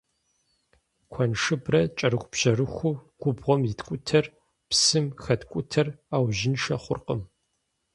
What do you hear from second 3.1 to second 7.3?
губгъуэм иткӏутэр, псым хэткӏутэр ӏэужьыншэ хъуркъым.